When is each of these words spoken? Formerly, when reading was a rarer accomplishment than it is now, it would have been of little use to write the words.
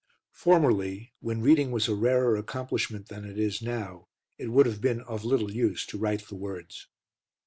Formerly, 0.33 1.13
when 1.19 1.43
reading 1.43 1.69
was 1.69 1.87
a 1.87 1.93
rarer 1.93 2.35
accomplishment 2.35 3.07
than 3.09 3.23
it 3.23 3.37
is 3.37 3.61
now, 3.61 4.07
it 4.39 4.47
would 4.47 4.65
have 4.65 4.81
been 4.81 5.01
of 5.01 5.23
little 5.23 5.51
use 5.51 5.85
to 5.85 5.97
write 5.99 6.27
the 6.27 6.33
words. 6.35 6.87